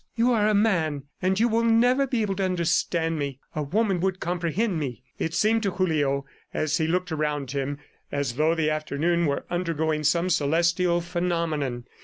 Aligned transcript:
"You 0.15 0.31
are 0.33 0.47
a 0.47 0.55
man, 0.55 1.03
and 1.21 1.39
you 1.39 1.47
will 1.47 1.63
never 1.63 2.07
be 2.07 2.23
able 2.23 2.35
to 2.37 2.43
understand 2.43 3.19
me.... 3.19 3.39
A 3.55 3.61
woman 3.61 3.99
would 3.99 4.19
comprehend 4.19 4.79
me." 4.79 5.03
It 5.19 5.35
seemed 5.35 5.61
to 5.61 5.69
Julio, 5.73 6.25
as 6.51 6.77
he 6.79 6.87
looked 6.87 7.11
around 7.11 7.51
him, 7.51 7.77
as 8.11 8.33
though 8.33 8.55
the 8.55 8.71
afternoon 8.71 9.27
were 9.27 9.45
undergoing 9.51 10.03
some 10.03 10.31
celestial 10.31 11.01
phenomenon. 11.01 11.83